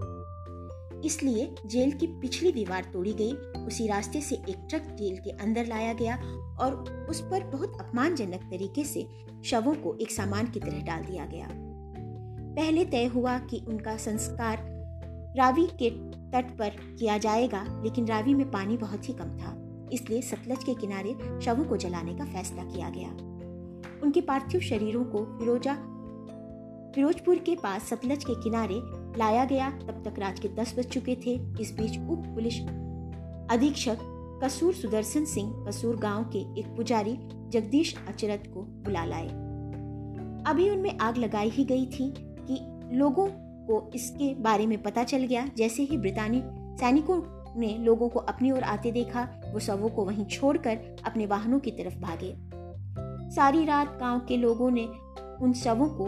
इसलिए 1.04 1.54
जेल 1.66 1.92
की 1.92 2.06
पिछली 2.20 2.52
दीवार 2.52 2.84
तोड़ी 2.92 3.12
गई, 3.12 3.32
उसी 3.66 3.86
रास्ते 3.86 4.20
से 4.20 4.34
एक 4.34 4.66
ट्रक 4.70 4.82
जेल 4.98 5.16
के 5.16 5.30
अंदर 5.30 5.66
लाया 5.66 5.92
गया 5.92 6.16
और 6.60 7.06
उस 7.10 7.20
पर 7.20 7.44
बहुत 7.44 7.76
अपमानजनक 7.80 8.48
तरीके 8.50 8.84
से 8.84 9.06
शवों 9.44 9.74
को 9.74 9.96
एक 10.00 10.10
सामान 10.10 10.46
की 10.46 10.60
तरह 10.60 10.82
डाल 10.82 11.04
दिया 11.04 11.26
गया। 11.26 11.48
पहले 12.56 12.84
तय 12.84 13.04
हुआ 13.04 13.38
कि 13.38 13.64
उनका 13.68 13.96
संस्कार 13.96 14.58
रावी 15.38 15.66
के 15.66 15.90
तट 16.30 16.56
पर 16.58 16.70
किया 16.98 17.18
जाएगा, 17.18 17.64
लेकिन 17.84 18.06
रावी 18.06 18.34
में 18.34 18.50
पानी 18.50 18.76
बहुत 18.76 19.08
ही 19.08 19.14
कम 19.14 19.36
था, 19.38 19.56
इसलिए 19.92 20.20
सतलज 20.22 20.64
के 20.64 20.74
किनारे 20.74 21.14
शवों 21.40 21.64
को 21.64 21.76
जलाने 21.76 22.14
का 22.14 22.24
फैसला 22.24 22.64
किया 22.64 22.90
गया। 22.90 23.08
उनके 24.02 24.20
पार्थिव 24.20 24.60
शरीरों 24.60 25.04
को 25.04 25.24
फिरोजा, 25.38 25.74
फिरोजपुर 26.94 27.38
के 27.38 27.54
पास 27.54 27.88
सतलज 27.88 28.24
के 28.24 28.34
किनारे 28.42 28.80
लाया 29.18 29.44
गया, 29.44 29.70
तब 29.70 30.02
तक 30.04 30.18
रात 30.18 30.38
के 30.38 30.48
दस 30.48 30.74
बज 30.78 30.84
चुके 30.84 31.14
थे। 31.14 31.40
इस 31.60 31.72
बीच 31.72 31.98
उप 31.98 32.26
पुलिस 32.26 32.60
अधीक्षक 33.50 33.98
कसूर 34.44 34.74
सुदर्शन 34.74 35.24
सिंह, 35.24 35.64
कसूर 35.68 35.96
गाँव 35.96 36.24
के 36.24 36.60
एक 36.60 36.66
पुजारी 36.76 37.16
जगदीश 37.48 37.94
अचरत 38.08 38.44
को 38.54 38.62
बुला 38.62 39.04
लाए। 39.04 39.28
अभी 40.46 40.70
उनमें 40.70 40.98
आग 40.98 41.16
लगाई 41.16 41.48
ही 41.48 41.64
गई 41.64 41.86
थी 41.86 42.14
कि 42.18 42.58
लोगों 42.96 43.28
को 43.66 43.90
इसके 43.94 44.34
बारे 44.34 44.66
में 44.66 44.82
पता 44.82 45.04
चल 45.04 45.18
गया। 45.18 45.50
जैसे 45.56 45.82
ही 45.82 45.96
ब्रितानी 45.96 46.42
सैनिकों 46.80 47.22
ने 47.60 47.78
लोगों 47.78 48.08
को 48.08 48.18
अपनी 48.18 48.50
ओर 48.50 48.62
आते 48.62 48.92
देखा, 48.92 49.28
वो 49.52 49.60
सबों 49.60 49.88
को 49.88 50.04
वहीं 50.04 50.24
छोड़कर 50.24 50.96
अपने 51.06 51.26
वाहनों 51.26 51.58
की 51.58 51.70
तरफ़ 51.70 51.98
भागे। 51.98 52.34
सारी 53.34 53.64
रात 53.64 53.96
गाँव 54.00 54.20
के 54.20 54.36
लोगों 54.36 54.70
ने 54.70 54.84
उन 55.42 55.52
शवों 55.52 55.88
को 55.88 56.06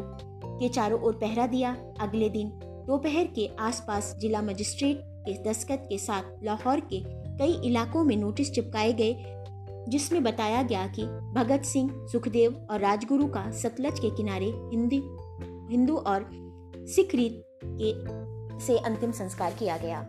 के 0.58 0.68
चारों 0.68 1.00
ओर 1.00 1.12
पहरा 1.12 1.46
दिया। 1.46 1.76
अगले 2.00 2.28
दिन 2.28 2.48
दोपहर 2.86 3.26
के 3.26 3.48
आसपास 3.60 4.14
जिला 4.18 4.42
मजिस्ट्रेट 4.42 5.00
के 5.26 5.32
दस्तखत 5.42 5.86
के 5.88 5.98
साथ 5.98 6.44
लाहौर 6.44 6.80
के 6.80 7.02
कई 7.38 7.60
इलाकों 7.64 8.04
में 8.04 8.16
नोटिस 8.16 8.52
चिपकाए 8.52 8.92
गए, 8.92 9.14
जिसमें 9.88 10.22
बताया 10.22 10.62
गया 10.62 10.86
कि 10.88 11.06
भगत 11.34 11.64
सिंह, 11.64 11.90
सुखदेव 12.06 12.66
और 12.70 12.80
राजगुरु 12.80 13.26
का 13.26 13.50
सतलज 13.50 13.98
के 13.98 14.10
किनारे 14.10 14.46
हिंदी, 14.46 15.02
हिंदू 15.70 15.96
और 15.96 16.30
सिख 16.88 17.14
रीत 17.14 17.42
के 17.64 18.60
से 18.66 18.78
अंतिम 18.78 19.10
संस्कार 19.12 19.54
किया 19.58 19.76
गया। 19.76 20.00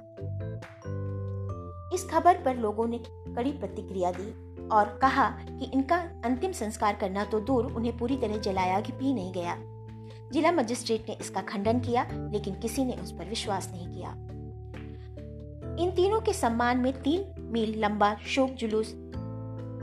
इस 1.94 2.08
खबर 2.12 2.42
पर 2.44 2.58
लोगों 2.58 2.88
ने 2.88 3.00
कड़ी 3.08 3.52
प्रतिक्रिया 3.52 4.12
दी 4.12 4.32
और 4.68 4.98
कहा 5.02 5.30
कि 5.30 5.72
इनका 5.74 5.98
अंतिम 6.26 6.52
संस्कार 6.52 6.96
करना 6.96 7.24
तो 7.26 7.40
दूर 7.40 7.66
उन्हें 7.66 7.98
पूरी 7.98 8.18
तरह 8.18 8.38
जलाया 8.38 8.80
कि 8.82 8.92
पी 8.92 9.14
नहीं 9.14 9.34
गया। 9.34 9.58
जिला 10.34 10.52
मजिस्ट्रेट 10.52 11.06
ने 11.10 11.18
इसका 11.22 11.42
खंडन 11.42 11.80
किया, 11.80 12.08
लेकिन 12.32 12.56
किसी 12.56 12.86
ने 12.86 12.94
उस 12.94 13.12
पर 13.12 13.26
विश्वास 13.26 13.72
नहीं 13.74 13.88
किया। 13.88 14.10
इन 15.80 15.92
तीनों 15.92 16.22
के 16.22 16.34
सम्मान 16.34 16.78
में 16.78 16.94
तीन 16.94 17.50
मील 17.52 17.80
लंबा 17.80 18.16
शोक 18.28 18.50
जुलूस, 18.50 18.94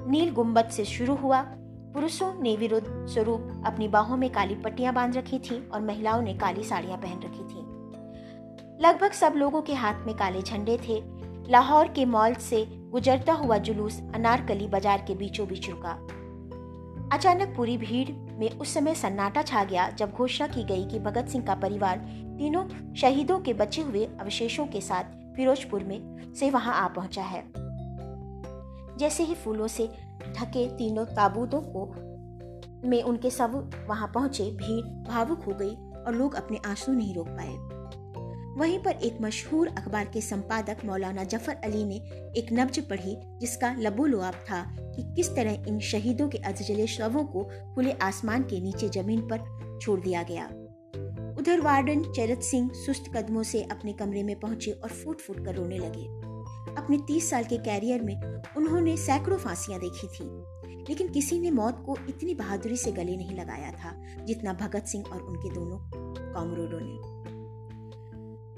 नील 0.09 0.33
गुंबद 0.33 0.69
से 0.69 0.85
शुरू 0.85 1.15
हुआ। 1.15 1.43
पुरुषों 1.95 2.33
ने 2.43 2.57
विरुद्ध 2.57 3.07
स्वरूप 3.07 3.63
अपनी 3.67 3.89
बाहों 3.89 4.17
में 4.17 4.31
काली 4.31 4.55
पट्टियाँ 4.55 4.95
बाँध 4.95 5.17
रखी 5.17 5.39
थी 5.39 5.69
और 5.69 5.81
महिलाओं 5.81 6.23
ने 6.23 6.35
काली 6.35 6.65
साड़ियाँ 6.65 6.99
पहन 6.99 7.19
रखी 7.19 7.45
थी। 7.45 7.63
लगभग 8.83 9.13
सब 9.13 9.35
लोगों 9.37 9.63
के 9.63 9.75
हाथ 9.75 10.07
में 10.07 10.15
काले 10.17 10.43
झंडे 10.43 10.79
थे। 10.89 11.03
लाहौर 11.51 11.89
के 11.89 12.05
मॉल 12.05 12.35
से 12.35 12.65
गुजरता 12.69 13.33
हुआ 13.33 13.59
जुलूस 13.59 14.01
अनारकली 14.15 14.67
बाज़ार 14.69 15.05
के 15.07 15.15
बीचों 15.15 15.47
बीच 15.49 15.71
रुका। 15.71 15.99
अचानक 17.15 17.55
पूरी 17.57 17.77
भीड़ 17.79 18.11
में 18.13 18.51
उस 18.51 18.75
समय 18.75 18.95
सन्नाटा 18.95 19.43
छा 19.43 19.65
गया 19.65 19.91
जब 19.91 20.13
घोषणा 20.13 20.47
की 20.47 20.65
गई 20.65 20.87
कि 20.87 20.99
भगत 20.99 21.29
सिंह 21.29 21.45
का 21.45 21.55
परिवार 21.55 21.99
तीनों 22.39 22.95
शहीदों 22.95 23.39
के 23.41 23.53
बचे 23.53 23.83
हुए 23.83 24.05
अवशेषों 24.21 24.67
के 24.67 24.81
साथ 24.81 25.05
फिरोजपुर 25.37 25.85
में 25.85 26.33
से 26.35 26.51
वहाँ 26.51 26.75
आ 26.75 26.89
पहुँचा 26.89 27.23
है। 27.23 27.45
जैसे 28.99 29.23
ही 29.23 29.35
फूलों 29.35 29.67
से 29.67 29.87
ढके 30.39 30.67
तीनों 30.69 31.05
ताबूतों 31.05 31.61
को 31.67 31.87
में 32.89 33.03
उनके 33.03 33.31
सब 33.31 33.71
वहाँ 33.89 34.11
पहुँचे, 34.15 34.45
भीड़ 34.45 34.85
भावुक 35.09 35.45
हो 35.45 35.53
गई 35.53 35.75
और 36.07 36.15
लोग 36.15 36.35
अपने 36.35 36.61
आँसू 36.67 36.93
नहीं 36.93 37.15
रोक 37.15 37.29
पाए। 37.29 37.74
वहीं 38.57 38.79
पर 38.79 38.99
एक 39.03 39.17
मशहूर 39.21 39.69
अखबार 39.69 40.05
के 40.05 40.21
संपादक 40.21 40.85
मौलाना 40.85 41.25
ज़फ़र 41.25 41.55
अली 41.65 41.85
ने 41.85 41.95
एक 42.39 42.53
नब्ज 42.53 42.79
पढ़ी, 42.81 43.17
जिसका 43.41 43.75
लबोलुआब 43.79 44.35
था 44.51 44.63
कि 44.79 45.03
किस 45.17 45.35
तरह 45.37 45.65
इन 45.69 45.81
शहीदों 45.83 46.29
के 46.29 46.39
अधजले 46.39 46.87
शवों 46.87 47.25
को 47.25 47.43
खुले 47.75 47.93
आसमान 48.03 48.43
के 48.43 48.61
नीचे 48.61 48.89
ज़मीन 48.89 49.21
पर 49.29 49.79
छोड़ 49.83 50.01
दिया 50.01 50.23
गया। 50.23 50.45
उधर 51.39 51.61
वार्डन 51.61 52.03
चरत 52.13 52.43
सिंह 52.43 52.71
सुस्त 52.75 53.11
कदमों 53.17 53.43
से 53.43 53.63
अपने 53.63 53.93
कमरे 53.93 54.23
में 54.23 54.39
पहुँचे 54.41 54.71
और 54.73 54.89
फूट 54.91 55.21
फूट 55.21 55.45
कर 55.45 55.55
रोने 55.55 55.79
लगे। 55.79 56.05
अपने 56.75 56.99
तीस 56.99 57.31
साल 57.31 57.45
के 57.45 57.59
कैरियर 57.59 58.03
में 58.03 58.15
उन्होंने 58.57 58.97
सैकड़ों 58.97 59.39
फांसियाँ 59.39 59.81
देखी 59.81 60.07
थी, 60.09 60.25
लेकिन 60.89 61.09
किसी 61.09 61.39
ने 61.39 61.51
मौत 61.51 61.83
को 61.87 61.97
इतनी 62.09 62.35
बहादुरी 62.35 62.77
से 62.77 62.93
गले 62.93 63.17
नहीं 63.17 63.37
लगाया 63.37 63.73
था 63.73 63.95
जितना 64.25 64.53
भगत 64.53 64.87
सिंह 64.87 65.05
और 65.13 65.21
उनके 65.23 65.55
दोनों 65.55 65.79
कॉमरोडों 66.33 66.81
ने। 66.81 67.14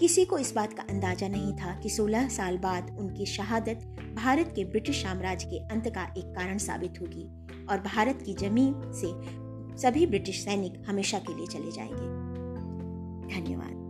किसी 0.00 0.24
को 0.24 0.38
इस 0.38 0.54
बात 0.54 0.72
का 0.72 0.82
अंदाज़ा 0.90 1.28
नहीं 1.28 1.52
था 1.52 1.80
कि 1.80 1.90
16 1.90 2.28
साल 2.28 2.58
बाद 2.58 2.96
उनकी 2.98 3.26
शहादत 3.26 3.96
भारत 4.16 4.52
के 4.56 4.64
ब्रिटिश 4.64 5.02
साम्राज्य 5.02 5.46
के 5.46 5.58
अंत 5.58 5.88
का 5.88 6.14
एक 6.18 6.24
कारण 6.26 6.58
साबित 6.58 6.94
होगी 7.00 7.24
और 7.66 7.80
भारत 7.80 8.22
की 8.26 8.34
ज़मीन 8.34 8.74
से 8.78 9.36
सभी 9.82 10.06
ब्रिटिश 10.06 10.44
सैनिक 10.44 10.82
हमेशा 10.88 11.18
के 11.18 11.34
लिए 11.34 11.46
चले 11.46 11.72
जाएँगे। 11.72 12.26
धन्यवाद। 13.34 13.86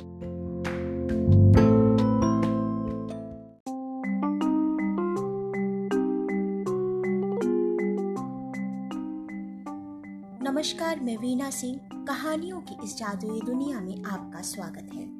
नमस्कार, 10.42 11.00
मैं 11.00 11.16
वीना 11.16 11.50
सिंह। 11.50 11.80
कहानियों 12.04 12.60
की 12.60 12.76
इस 12.84 12.96
जादुई 12.96 13.40
दुनिया 13.40 13.80
में 13.80 14.04
आपका 14.04 14.40
स्वागत 14.40 14.90
है। 14.94 15.15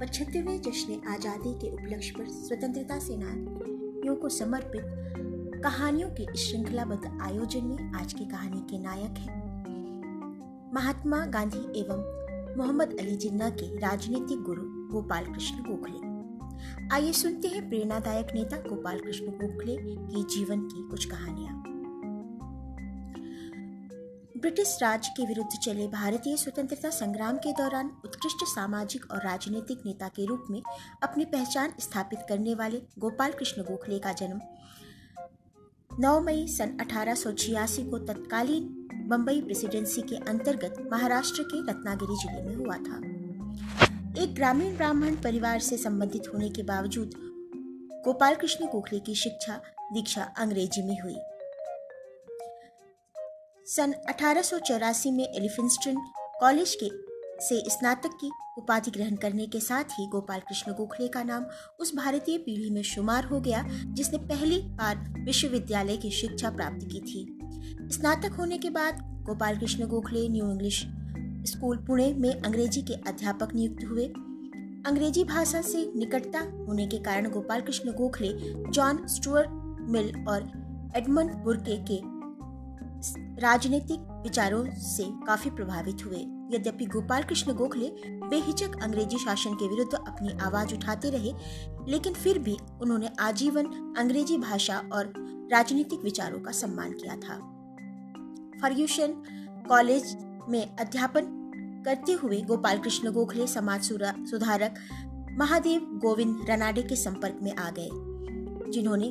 पचहत्तरवें 0.00 0.60
जश्न 0.62 0.92
आज़ादी 1.08 1.52
के 1.54 1.70
उपलक्ष्य 1.70 2.14
पर 2.18 2.28
स्वतंत्रता 2.28 2.98
सेनानियों 2.98 4.14
को 4.16 4.28
समर्पित 4.28 5.60
कहानियों 5.64 6.08
के 6.10 6.36
श्रृंखलाबद्ध 6.36 7.18
आयोजन 7.22 7.64
में 7.64 7.92
आज 7.92 8.12
की 8.12 8.24
कहानी 8.24 8.60
के 8.60 8.78
नायक 8.78 9.18
हैं। 9.18 10.70
महात्मा 10.74 11.26
गांधी 11.26 11.80
एवं 11.80 12.56
मोहम्मद 12.56 12.96
अली 13.00 13.16
जिन्ना 13.16 13.50
के 13.50 13.76
राजनीतिक 13.78 14.42
गुरु 14.42 14.62
गोपाल 14.92 15.24
कृष्ण 15.24 15.56
गोखले। 15.56 16.08
आइए 16.94 17.12
सुनते 17.12 17.48
हैं 17.48 17.68
प्रेरणादायक 17.68 18.34
नेता 18.34 18.56
गोपाल 18.56 19.00
कृष्ण 19.00 19.26
गोखले 19.26 19.76
की 19.76 20.24
जीवन 20.36 20.60
की 20.60 20.88
कुछ 20.88 21.04
कहानियाँ। 21.04 21.69
ब्रिटिश 24.40 24.78
राज 24.82 25.08
के 25.08 25.24
विरुद्ध 25.26 25.58
चले 25.58 25.86
भारतीय 25.88 26.36
स्वतंत्रता 26.36 26.90
संग्राम 26.90 27.36
के 27.36 27.52
दौरान 27.52 27.90
उत्कृष्ट 28.04 28.44
सामाजिक 28.44 29.04
और 29.10 29.22
राजनीतिक 29.24 29.78
नेता 29.86 30.08
के 30.08 30.26
रूप 30.26 30.46
में 30.50 30.60
अपनी 31.02 31.24
पहचान 31.24 31.72
स्थापित 31.80 32.18
करने 32.28 32.54
वाले 32.54 32.80
गोपाल 32.98 33.32
कृष्ण 33.32 33.62
गोखले 33.62 33.98
का 33.98 34.12
जन्म 34.12 34.40
9 36.02 36.18
मई 36.20 36.46
सन 36.48 36.76
अठारह 36.80 37.14
सौ 37.14 37.32
छियासी 37.32 37.84
को 37.90 37.98
तत्कालीन 37.98 39.06
बम्बई 39.08 39.40
प्रेसिडेंसी 39.40 40.02
के 40.02 40.16
अंतर्गत 40.30 40.88
महाराष्ट्र 40.92 41.42
के 41.42 41.60
रत्नागिरी 41.70 42.16
ज़िले 42.16 42.42
में 42.42 42.54
हुआ 42.56 42.76
था। 42.76 42.96
एक 44.22 44.34
ग्रामीण 44.34 44.76
ब्राह्मण 44.76 45.16
परिवार 45.16 45.58
से 45.60 45.76
संबंधित 45.76 46.32
होने 46.34 46.48
के 46.48 46.62
बावजूद 46.62 47.10
गोपाल 48.04 48.34
कृष्ण 48.34 48.66
गोखले 48.66 49.00
की 49.00 49.14
शिक्षा, 49.14 49.60
दीक्षा 49.92 50.22
अंग्रेज़ी 50.38 50.82
में 50.82 51.00
हुई। 51.00 51.16
सन 53.70 53.92
अठारह 54.08 54.42
सौ 54.42 54.58
चौरासी 54.58 55.10
में 55.10 55.24
एलिफिंस्टन 55.24 55.96
कॉलेज 56.40 56.74
के 56.82 56.88
से 57.44 57.58
स्नातक 57.70 58.10
की 58.20 58.30
उपाधि 58.58 58.90
ग्रहण 58.90 59.16
करने 59.16 59.46
के 59.46 59.60
साथ 59.60 59.84
ही 59.84 60.06
गोपाल 60.06 60.40
कृष्ण 60.40 60.72
गोखले 60.72 61.08
का 61.08 61.22
नाम 61.22 61.44
उस 61.80 61.94
भारतीय 61.96 62.38
पीढ़ी 62.38 62.70
में 62.70 62.82
शुमार 62.82 63.24
हो 63.24 63.40
गया, 63.40 63.62
जिसने 63.86 64.18
पहली 64.18 64.60
बार 64.62 65.22
विश्वविद्यालय 65.26 65.96
की 65.96 66.10
शिक्षा 66.10 66.50
प्राप्त 66.50 66.88
की 66.92 67.00
थी। 67.00 67.90
स्नातक 67.92 68.32
होने 68.32 68.58
के 68.58 68.70
बाद 68.70 68.98
Gopal 69.26 69.58
Krishna 69.58 69.86
Gokhale 69.86 70.28
New 70.28 70.50
English 70.50 70.84
School 71.52 71.76
Pune 71.76 72.12
में 72.14 72.30
अंग्रेज़ी 72.34 72.82
के 72.82 72.94
अध्यापक 73.08 73.54
नियुक्त 73.54 73.84
हुए। 73.84 74.06
अंग्रेज़ी 74.86 75.24
भाषा 75.24 75.62
से 75.62 75.90
निकटता 75.96 76.40
होने 76.40 76.86
के 76.86 76.98
कारण 76.98 77.30
Gopal 77.30 77.60
Krishna 77.60 77.92
Gokhale 77.92 78.32
John 78.70 79.06
Stuart 79.06 79.48
Mill 79.90 80.14
और 80.28 80.52
एडमंड 80.96 81.34
बुर्के 81.44 81.84
के 81.90 82.09
राजनीतिक 83.40 84.00
विचारों 84.22 84.64
से 84.78 85.04
काफ़ी 85.26 85.50
प्रभावित 85.50 86.04
हुए। 86.06 86.18
यद्यपि 86.52 86.86
गोपाल 86.86 87.22
कृष्ण 87.22 87.52
गोखले 87.54 87.90
बेहिचक 88.04 88.82
अंग्रेज़ी 88.82 89.18
शासन 89.18 89.54
के 89.54 89.68
विरुद्ध 89.68 89.94
अपनी 89.94 90.32
आवाज़ 90.42 90.74
उठाते 90.74 91.10
रहे, 91.10 91.32
लेकिन 91.88 92.14
फिर 92.14 92.38
भी 92.38 92.56
उन्होंने 92.82 93.10
आजीवन, 93.20 93.66
अंग्रेज़ी 93.98 94.38
भाषा 94.38 94.78
और 94.92 95.12
राजनीतिक 95.52 96.02
विचारों 96.04 96.40
का 96.40 96.52
सम्मान 96.52 96.92
किया 96.92 97.16
था। 97.16 97.38
फर्ग्यूशन 98.62 99.22
कॉलेज 99.68 100.16
में 100.48 100.76
अध्यापन 100.76 101.36
करते 101.84 102.12
हुए 102.12 102.40
गोपाल 102.40 102.78
कृष्ण 102.78 103.12
गोखले 103.12 103.46
समाज 103.46 103.82
सुधारक 104.30 104.74
महादेव 105.38 105.80
गोविंद 106.02 106.44
रनाडे 106.48 106.82
के 106.82 106.96
संपर्क 106.96 107.38
में 107.42 107.54
आ 107.54 107.70
गए, 107.70 107.88
जिन्होंने 108.72 109.08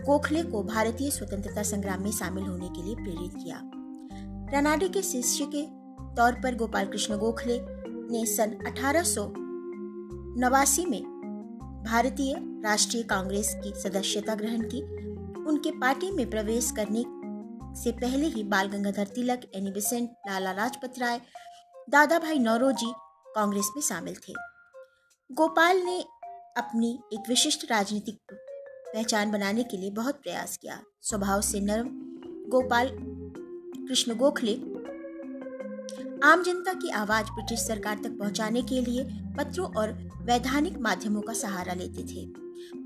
गोखले 0.00 0.42
को 0.42 0.62
भारतीय 0.62 1.10
स्वतंत्रता 1.10 1.62
संग्राम 1.62 2.02
में 2.02 2.10
शामिल 2.10 2.44
होने 2.44 2.68
के 2.68 2.82
लिए 2.82 2.94
प्रेरित 2.94 3.32
किया। 3.44 3.60
रनाडे 4.58 4.88
के 4.88 5.02
शिष्य 5.02 5.44
के 5.54 5.62
तौर 6.16 6.32
पर 6.32 6.54
गोपाल 6.54 6.86
कृष्ण 6.86 7.18
गोखले 7.18 7.58
ने 8.12 8.26
सन 8.26 8.50
अठारह 8.66 9.02
में 10.88 11.02
भारतीय 11.86 12.34
राष्ट्रीय 12.38 13.02
कांग्रेस 13.02 13.54
की 13.64 13.72
सदस्यता 13.80 14.34
ग्रहण 14.34 14.60
की। 14.60 14.82
उनके 15.44 15.70
पार्टी 15.70 16.10
में 16.10 16.30
प्रवेश 16.30 16.70
करने 16.70 17.04
से 17.80 17.92
पहले 17.92 18.26
ही 18.26 18.42
बाल 18.42 18.68
गंगाधर 18.68 19.04
तिलक, 19.04 19.40
एनी 19.54 19.70
बिसेंट, 19.70 20.10
लाला 20.10 20.52
लाजपत 20.52 20.94
राय 20.98 21.20
दादा 21.90 22.18
भाई 22.18 22.38
नौरोजी 22.38 22.92
कांग्रेस 23.34 23.70
में 23.76 23.82
शामिल 23.82 24.14
थे। 24.14 24.32
गोपाल 25.32 25.76
ने 25.76 26.00
अपनी 26.56 27.00
एक 27.12 27.28
विशिष्ट 27.28 27.70
राजनीतिक 27.70 28.18
पहचान 28.94 29.30
बनाने 29.30 29.62
के 29.62 29.76
लिए 29.76 29.90
बहुत 29.90 30.20
प्रयास 30.22 30.56
किया। 30.56 30.80
स्वभाव 31.02 31.40
से 31.40 31.60
नरम 31.60 31.88
गोपाल 32.50 32.90
कृष्ण 33.88 34.14
गोखले। 34.14 34.54
आम 36.24 36.42
जनता 36.42 36.72
की 36.72 36.90
आवाज़ 36.90 37.26
ब्रिटिश 37.26 37.60
सरकार 37.60 37.98
तक 38.04 38.18
पहुँचाने 38.18 38.62
के 38.62 38.80
लिए 38.80 39.04
पत्रों 39.36 39.66
और 39.74 39.92
वैधानिक 40.22 40.78
माध्यमों 40.78 41.20
का 41.20 41.32
सहारा 41.32 41.74
लेते 41.74 42.02
थे। 42.04 42.26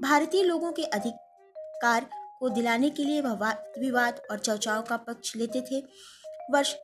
भारतीय 0.00 0.42
लोगों 0.42 0.72
के 0.72 0.82
अधिकार 0.90 2.08
को 2.40 2.48
दिलाने 2.48 2.90
के 2.90 3.04
लिए 3.04 3.20
विवाद 3.20 4.20
और 4.30 4.38
चर्चाओं 4.38 4.82
का 4.82 4.96
पक्ष 4.96 5.36
लेते 5.36 5.60
थे। 5.60 5.80
वर्ष 6.50 6.74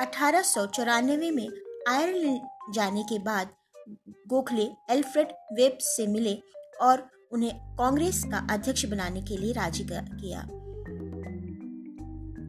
अठारह 0.00 0.42
सौ 0.42 0.66
चौरानवे 0.66 1.30
में 1.30 1.48
आयरलैंड 1.88 2.72
जाने 2.74 3.02
के 3.02 3.18
बाद 3.18 3.50
गोखले 4.28 4.68
एल्फ्रेड 4.90 5.28
वेब 5.52 5.78
से 5.80 6.06
मिले 6.06 6.34
और 6.80 7.08
उन्हें 7.32 7.52
कांग्रेस 7.76 8.22
का 8.24 8.38
अध्यक्ष 8.50 8.84
बनाने 8.84 9.20
के 9.22 9.36
लिए 9.36 9.52
राज़ी 9.52 9.84
किया। 9.90 10.40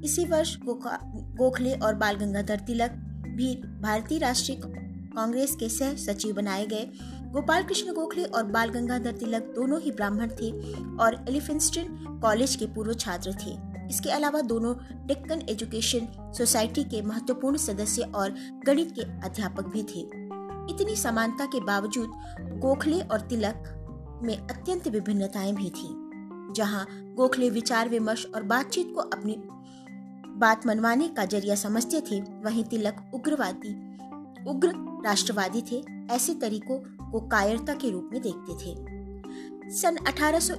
इसी 0.03 0.25
वर्ष 0.25 0.55
गोखले 0.59 1.73
और 1.75 1.95
बाल 1.95 2.15
गंगाधर 2.15 2.59
तिलक 2.59 2.91
भी 3.37 3.55
भारतीय 3.81 4.19
राष्ट्रीय 4.19 4.59
कांग्रेस 4.65 5.55
के 5.55 5.69
सह 5.69 5.95
सचिव 5.95 6.35
बनाए 6.35 6.65
गए। 6.65 6.85
गोपाल 7.31 7.63
कृष्ण 7.63 7.93
गोखले 7.93 8.23
और 8.23 8.43
बाल 8.43 8.69
गंगाधर 8.69 9.11
तिलक 9.11 9.51
दोनों 9.55 9.81
ही 9.81 9.91
ब्राह्मण 9.91 10.29
थे 10.41 10.51
और 10.95 11.25
एलिफिंस्टन 11.29 12.19
कॉलेज 12.21 12.55
के 12.55 12.65
पूर्व 12.65 12.93
छात्र 12.93 13.33
थे। 13.35 13.57
इसके 13.89 14.09
अलावा 14.09 14.41
दोनों 14.41 14.73
डेक्कन 15.07 15.41
एजुकेशन 15.49 16.07
सोसाइटी 16.37 16.83
के 16.83 17.01
महत्वपूर्ण 17.01 17.57
सदस्य 17.57 18.11
और 18.15 18.35
गणित 18.65 18.91
के 18.91 19.01
अध्यापक 19.27 19.67
भी 19.67 19.83
थे। 19.83 20.01
इतनी 20.73 20.95
समानता 20.95 21.45
के 21.45 21.59
बावजूद 21.59 22.11
गोखले 22.59 22.99
और 23.01 23.19
तिलक 23.19 23.75
में 24.23 24.37
अत्यंत 24.37 24.87
विभिन्नताएँ 24.87 25.53
भी 25.53 25.69
थी, 25.69 25.89
जहाँ 26.53 26.85
गोखले 26.91 27.49
विचार 27.49 27.89
विमर्श 27.89 28.25
और 28.35 28.43
बातचीत 28.43 28.91
को 28.95 29.01
अपनी 29.01 29.35
बात 30.39 30.67
मनवाने 30.67 31.07
का 31.07 31.25
ज़रिया 31.25 31.55
समझते 31.55 32.01
थे, 32.01 32.21
वहीं 32.21 32.63
तिलक 32.63 33.11
उग्रवादी, 33.13 33.73
उग्र 34.49 34.73
राष्ट्रवादी 35.05 35.61
थे, 35.61 35.83
ऐसे 36.15 36.33
तरीकों 36.33 37.09
को 37.11 37.19
कायरता 37.19 37.73
के 37.73 37.89
रूप 37.89 38.09
में 38.13 38.21
देखते 38.21 38.53
थे। 38.53 38.99
सन 39.71 39.95
अठारह 39.95 40.39
सौ 40.39 40.53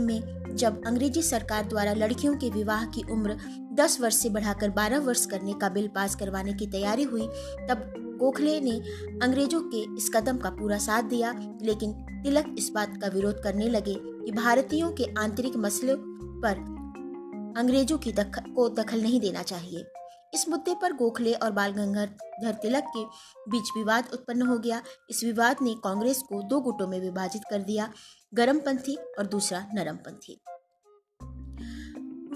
में 0.00 0.40
जब 0.56 0.84
अंग्रेज़ी 0.86 1.22
सरकार 1.22 1.68
द्वारा 1.68 1.92
लड़कियों 1.92 2.36
के 2.36 2.50
विवाह 2.50 2.84
की 2.84 3.02
उम्र 3.10 3.36
10 3.72 4.00
वर्ष 4.00 4.16
से 4.16 4.28
बढ़ाकर 4.28 4.70
12 4.70 4.98
वर्ष 4.98 5.26
करने 5.26 5.52
का 5.52 5.68
बिल 5.68 5.88
पास 5.88 6.14
करवाने 6.14 6.52
की 6.52 6.66
तैयारी 6.66 7.02
हुई, 7.02 7.26
तब 7.68 8.06
गोखले 8.20 8.60
ने 8.60 8.78
अंग्रेज़ों 9.22 9.60
के 9.64 9.82
इस 9.96 10.10
कदम 10.14 10.38
का 10.38 10.50
पूरा 10.50 10.78
साथ 10.78 11.02
दिया 11.02 11.32
लेकिन 11.62 11.92
तिलक 12.24 12.54
इस 12.58 12.70
बात 12.70 12.96
का 13.02 13.08
विरोध 13.08 13.42
करने 13.42 13.68
लगे 13.68 13.94
कि 13.94 14.32
भारतीयों 14.32 14.90
के 14.92 15.04
आंतरिक 15.18 15.56
मसलों 15.56 15.96
पर 16.42 16.68
अंग्रेज़ों 17.56 17.98
की 17.98 18.12
दख, 18.12 18.38
को 18.54 18.68
दखल 18.68 19.02
नहीं 19.02 19.20
देना 19.20 19.42
चाहिए। 19.42 19.84
इस 20.34 20.48
मुद्दे 20.48 20.74
पर 20.74 20.92
गोखले 20.92 21.32
और 21.34 21.50
बाल 21.50 21.72
गंगाधर 21.72 22.52
तिलक 22.52 22.84
के 22.96 23.04
बीच 23.50 23.70
विवाद 23.76 24.10
उत्पन्न 24.12 24.42
हो 24.42 24.58
गया। 24.58 24.82
इस 25.10 25.24
विवाद 25.24 25.56
ने 25.62 25.74
कांग्रेस 25.74 26.22
को 26.22 26.42
दो 26.42 26.60
गुटों 26.60 26.86
में 26.86 27.00
विभाजित 27.00 27.42
कर 27.50 27.62
दिया 27.62 27.90
गर्मपंथी 28.34 28.96
और 29.18 29.26
दूसरा 29.26 29.66
नरमपंथी। 29.74 30.40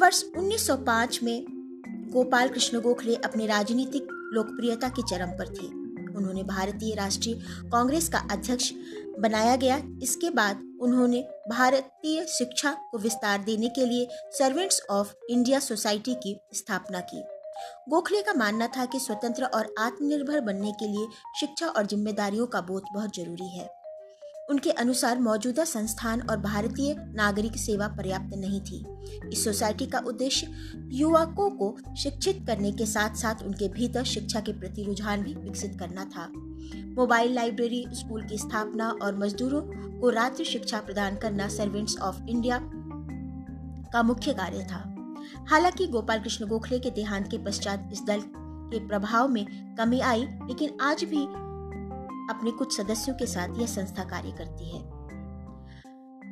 वर्ष 0.00 0.24
1905 0.36 1.22
में 1.22 1.44
गोपाल 2.12 2.48
कृष्ण 2.48 2.80
गोखले 2.80 3.14
अपने 3.14 3.46
राजनीतिक 3.46 4.08
लोकप्रियता 4.34 4.88
के 4.88 5.02
चरम 5.02 5.30
पर 5.30 5.48
थे। 5.48 5.66
उन्होंने 6.16 6.42
भारतीय 6.42 6.94
राष्ट्रीय 6.94 7.34
कांग्रेस 7.72 8.08
का 8.08 8.18
अध्यक्ष 8.30 8.72
बनाया 9.18 9.56
गया। 9.56 9.80
इसके 10.02 10.30
बाद 10.30 10.62
उन्होंने 10.80 11.20
भारतीय 11.48 12.24
शिक्षा 12.24 12.72
को 12.90 12.98
विस्तार 12.98 13.42
देने 13.42 13.68
के 13.68 13.86
लिए 13.86 14.08
सर्वेंट्स 14.38 14.82
ऑफ़ 14.90 15.14
इंडिया 15.30 15.58
सोसाइटी 15.58 16.14
की 16.14 16.40
स्थापना 16.54 17.00
की। 17.00 17.22
गोखले 17.88 18.22
का 18.22 18.32
मानना 18.32 18.66
था 18.66 18.84
कि 18.84 18.98
स्वतंत्र 19.00 19.44
और 19.44 19.74
आत्मनिर्भर 19.78 20.40
बनने 20.40 20.72
के 20.72 20.88
लिए 20.88 21.06
शिक्षा 21.40 21.66
और 21.66 21.86
जिम्मेदारियों 21.86 22.46
का 22.46 22.60
बोध 22.60 22.82
बहुत 22.94 23.16
ज़रूरी 23.16 23.48
है। 23.48 23.83
उनके 24.50 24.70
अनुसार 24.70 25.20
मौजूदा 25.20 25.64
संस्थान 25.64 26.20
और 26.20 26.36
भारतीय 26.36 26.96
नागरिक 26.98 27.56
सेवा 27.56 27.88
पर्याप्त 27.88 28.36
नहीं 28.36 28.60
थी। 28.60 28.84
इस 29.32 29.44
सोसाइटी 29.44 29.86
का 29.86 29.98
उद्देश्य 29.98 30.46
युवकों 30.92 31.50
को 31.50 31.76
शिक्षित 31.96 32.44
करने 32.46 32.72
के 32.72 32.86
साथ 32.86 33.14
साथ 33.14 33.34
उनके 33.42 33.68
भीतर 33.68 34.04
शिक्षा 34.04 34.40
के 34.40 34.52
प्रति 34.52 34.82
रुझान 34.82 35.22
भी 35.22 35.34
विकसित 35.34 35.76
करना 35.78 36.04
था। 36.04 36.28
मोबाइल 36.94 37.32
लाइब्रेरी, 37.32 37.86
स्कूल 37.92 38.22
की 38.22 38.38
स्थापना 38.38 38.90
और 39.02 39.18
मजदूरों 39.18 39.60
को 40.00 40.10
रात्रि 40.10 40.44
शिक्षा 40.44 40.80
प्रदान 40.80 41.16
करना 41.16 41.48
सर्वेंट्स 41.48 41.98
ऑफ़ 41.98 42.22
इंडिया 42.28 42.60
का 43.92 44.02
मुख्य 44.02 44.32
कार्य 44.32 44.58
था। 44.58 44.90
हालाँकि 45.50 45.86
गोपाल 45.86 46.20
कृष्ण 46.20 46.46
गोखले 46.46 46.78
के 46.78 46.90
देहांत 46.90 47.30
के 47.30 47.38
पश्चात 47.38 47.90
इस 47.92 48.02
दल 48.02 48.20
के 48.64 48.86
प्रभाव 48.88 49.28
में 49.28 49.74
कमी 49.76 50.00
आई, 50.00 50.22
लेकिन 50.22 50.76
आज 50.80 51.04
भी 51.04 51.43
अपने 52.30 52.50
कुछ 52.50 52.76
सदस्यों 52.76 53.14
के 53.14 53.26
साथ 53.26 53.48
यह 53.58 53.66
संस्था 53.66 54.04
कार्य 54.04 54.30
करती 54.30 54.76
है। 54.76 55.04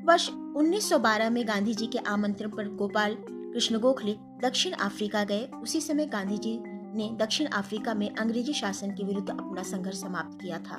वर्ष 0.05 0.31
1912 0.31 1.31
में 1.31 1.49
गांधी 1.49 1.75
जी 1.75 1.87
के 1.87 1.99
आमंत्रण 1.99 2.51
पर 2.51 2.69
गोपाल 2.69 3.17
कृष्ण 3.29 3.79
गोखले 3.79 4.13
दक्षिण 4.43 4.73
अफ्रीका 4.73 5.25
गए। 5.25 5.49
उसी 5.63 5.81
समय 5.81 6.07
गांधी 6.07 6.39
जी 6.39 6.59
ने 6.67 7.17
दक्षिण 7.17 7.47
अफ्रीका 7.47 7.95
में 7.95 8.15
अंग्रेज़ी 8.15 8.53
शासन 8.53 8.91
के 8.91 9.05
विरुद्ध 9.05 9.31
अपना 9.31 9.63
संघर्ष 9.63 10.01
समाप्त 10.01 10.39
किया 10.43 10.59
था। 10.59 10.77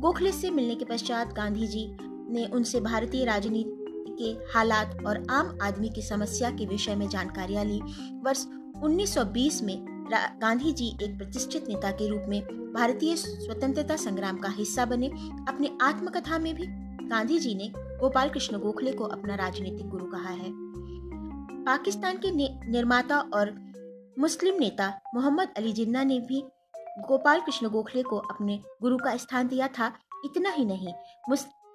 गोखले 0.00 0.32
से 0.32 0.50
मिलने 0.50 0.74
के 0.74 0.84
पश्चात 0.84 1.32
गांधी 1.32 1.66
जी 1.66 1.96
ने 2.02 2.46
उनसे 2.46 2.80
भारतीय 2.80 3.24
राजनीति 3.24 4.16
के 4.20 4.52
हालात 4.52 4.98
और 5.06 5.26
आम 5.30 5.58
आदमी 5.62 5.88
की 5.88 6.02
समस्या 6.02 6.50
के 6.50 6.66
विषय 6.66 6.94
में 6.94 7.08
जानकारियाँ 7.08 7.64
ली। 7.64 7.80
वर्ष 8.22 8.46
1920 8.82 9.62
में 9.62 9.93
गांधी 10.12 10.72
जी 10.72 10.96
एक 11.02 11.18
प्रतिष्ठित 11.18 11.68
नेता 11.68 11.90
के 11.90 12.08
रूप 12.08 12.22
में 12.28 12.72
भारतीय 12.72 13.16
स्वतंत्रता 13.16 13.96
संग्राम 13.96 14.38
का 14.38 14.48
हिस्सा 14.48 14.84
बने। 14.84 15.06
अपनी 15.48 15.78
आत्मकथा 15.82 16.38
में 16.38 16.54
भी 16.54 16.66
गांधी 17.08 17.38
जी 17.38 17.54
ने 17.54 17.72
गोपाल 17.76 18.28
कृष्ण 18.28 18.58
गोखले 18.58 18.92
को 18.92 19.04
अपना 19.04 19.34
राजनीतिक 19.34 19.88
गुरु 19.88 20.04
कहा 20.04 20.30
है। 20.30 20.50
पाकिस्तान 21.64 22.16
के 22.16 22.30
निर्माता 22.70 23.18
और 23.18 23.72
मुस्लिम 24.18 24.54
नेता 24.58 25.00
मोहम्मद 25.14 25.48
अली 25.56 25.72
जिन्ना 25.72 26.02
ने 26.04 26.20
भी 26.20 26.44
गोपाल 27.08 27.40
कृष्ण 27.40 27.68
गोखले 27.68 28.02
को 28.02 28.16
अपने 28.16 28.62
गुरु 28.82 28.96
का 28.96 29.16
स्थान 29.16 29.48
दिया 29.48 29.68
था। 29.68 29.92
इतना 30.24 30.50
ही 30.50 30.64
नहीं 30.64 30.92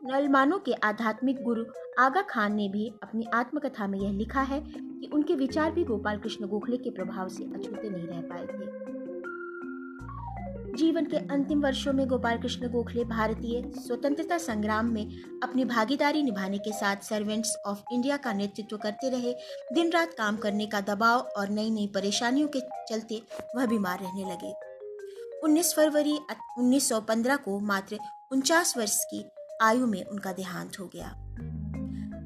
मुसलमानों 0.03 0.59
के 0.59 0.73
आध्यात्मिक 0.73 1.43
गुरु 1.43 1.63
आगा 1.99 2.21
खान 2.21 2.53
ने 2.53 2.69
भी 2.69 2.93
अपनी 3.03 3.25
आत्मकथा 3.33 3.88
में 3.88 3.99
यह 3.99 4.12
लिखा 4.12 4.41
है 4.41 4.59
कि 4.75 5.09
उनके 5.13 5.35
विचार 5.35 5.71
भी 5.71 5.83
गोपाल 5.83 6.17
कृष्ण 6.17 6.47
गोखले 6.47 6.77
के 6.77 6.89
प्रभाव 6.89 7.29
से 7.29 7.43
अछूते 7.43 7.89
नहीं 7.89 8.07
रह 8.07 8.21
पाए 8.21 8.45
थे। 8.45 8.67
जीवन 10.77 11.05
के 11.05 11.17
अंतिम 11.17 11.62
वर्षों 11.62 11.93
में 11.93 12.07
गोपाल 12.07 12.38
कृष्ण 12.38 12.69
गोखले 12.69 13.03
भारतीय 13.03 13.62
स्वतंत्रता 13.77 14.38
संग्राम 14.38 14.85
में 14.85 15.39
अपनी 15.43 15.65
भागीदारी 15.65 16.23
निभाने 16.23 16.57
के 16.57 16.71
साथ 16.71 16.95
सर्वेंट्स 16.95 17.55
ऑफ़ 17.65 17.83
इंडिया 17.93 18.17
का 18.17 18.33
नेतृत्व 18.33 18.77
करते 18.77 19.09
रहे। 19.09 19.33
दिन 19.73 19.91
रात 19.91 20.13
काम 20.13 20.38
करने 20.38 20.65
का 20.65 20.81
दबाव 20.81 21.19
और 21.19 21.49
नई 21.49 21.69
नई 21.69 21.88
परेशानियों 21.88 22.47
के 22.47 22.59
चलते 22.89 23.21
वह 23.55 23.65
बीमार 23.65 23.99
रहने 23.99 24.23
लगे। 24.31 24.53
19 25.43 25.73
फरवरी 25.75 26.19
1915 26.59 27.35
को 27.35 27.59
मात्र 27.59 27.97
उनचास 28.31 28.77
वर्ष 28.77 29.03
की 29.03 29.25
आयु 29.62 29.88
में 29.88 30.04
उनका 30.06 30.32
देहांत 30.32 30.80
हो 30.80 30.89
गया। 30.95 31.08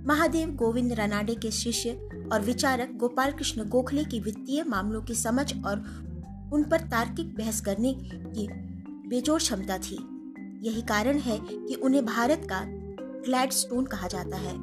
महादेव 0.07 0.49
गोविंद 0.49 0.93
रनाडे 0.93 1.35
के 1.35 1.51
शिष्य 1.51 2.09
और 2.33 2.41
विचारक 2.41 2.91
गोपाल 2.95 3.31
कृष्ण 3.31 3.69
गोखले 3.69 4.03
की 4.03 4.19
वित्तीय 4.19 4.63
मामलों 4.63 5.01
की 5.01 5.15
समझ 5.15 5.65
और 5.65 5.79
उन 6.53 6.63
पर 6.63 6.81
तार्किक 6.81 7.35
बहस 7.35 7.61
करने 7.61 7.93
की 7.93 8.47
बेजोड़ 9.09 9.39
क्षमता 9.41 9.77
थी। 9.77 9.97
यही 10.61 10.81
कारण 10.81 11.17
है 11.17 11.37
कि 11.41 11.73
उन्हें 11.73 12.05
भारत 12.05 12.47
का 12.49 12.61
ग्लैडस्टोन 13.25 13.85
कहा 13.85 14.07
जाता 14.07 14.37
है। 14.37 14.53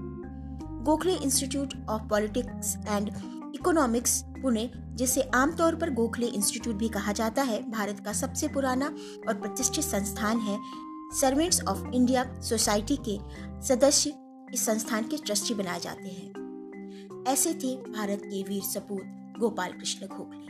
Gokhale 0.84 1.14
Institute 1.14 1.74
of 1.88 2.02
Politics 2.02 2.76
and 2.88 3.10
Economics 3.54 4.24
Pune, 4.42 4.70
जिसे 4.94 5.20
आमतौर 5.20 5.74
पर 5.74 5.90
गोखले 5.90 6.26
इंस्टीट्यूट 6.26 6.76
भी 6.76 6.88
कहा 6.88 7.12
जाता 7.12 7.42
है, 7.42 7.70
भारत 7.70 8.00
का 8.00 8.12
सबसे 8.12 8.48
पुराना 8.48 8.94
और 9.28 9.34
प्रतिष्ठित 9.34 9.84
संस्थान 9.84 10.38
है 10.38 10.89
सर्वेंट्स 11.12 11.62
ऑफ़ 11.62 11.88
इंडिया 11.94 12.40
सोसाइटी 12.40 12.98
के 13.08 13.18
सदस्य 13.66 14.12
इस 14.54 14.66
संस्थान 14.66 15.04
के 15.04 15.16
ट्रस्टी 15.16 15.54
बनाए 15.54 15.80
जाते 15.80 16.08
हैं। 16.08 17.24
ऐसे 17.28 17.54
थे 17.54 17.76
भारत 17.76 18.22
के 18.24 18.42
वीर 18.42 18.62
सपूत 18.62 19.02
गोपाल 19.38 19.72
कृष्ण 19.72 20.06
गोखले 20.06 20.46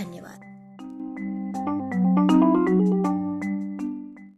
धन्यवाद। 0.00 0.40